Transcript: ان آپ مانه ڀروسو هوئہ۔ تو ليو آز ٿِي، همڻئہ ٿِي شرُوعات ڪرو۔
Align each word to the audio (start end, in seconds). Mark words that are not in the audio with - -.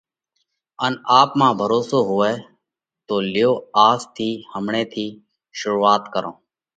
ان 0.85 0.93
آپ 1.19 1.29
مانه 1.39 1.57
ڀروسو 1.59 1.99
هوئہ۔ 2.09 2.33
تو 3.07 3.15
ليو 3.33 3.53
آز 3.89 3.99
ٿِي، 4.15 4.29
همڻئہ 4.53 4.83
ٿِي 4.91 5.05
شرُوعات 5.57 6.03
ڪرو۔ 6.13 6.31